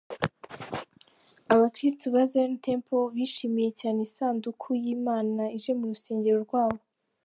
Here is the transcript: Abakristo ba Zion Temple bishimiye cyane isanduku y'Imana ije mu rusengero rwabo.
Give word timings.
Abakristo 1.53 2.03
ba 2.15 2.23
Zion 2.31 2.53
Temple 2.65 3.05
bishimiye 3.15 3.69
cyane 3.79 3.99
isanduku 4.07 4.67
y'Imana 4.83 5.43
ije 5.57 5.71
mu 5.79 5.85
rusengero 5.91 6.39
rwabo. 6.47 6.79